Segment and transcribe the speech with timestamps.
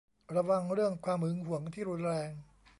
[0.35, 2.31] ระวังเรื่องความหึงหวงที่รุนแรง